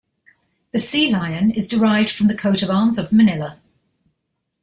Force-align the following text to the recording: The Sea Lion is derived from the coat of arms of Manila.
The 0.71 0.79
Sea 0.79 1.11
Lion 1.11 1.51
is 1.51 1.67
derived 1.67 2.09
from 2.09 2.25
the 2.27 2.33
coat 2.33 2.63
of 2.63 2.71
arms 2.71 2.97
of 2.97 3.11
Manila. 3.11 3.61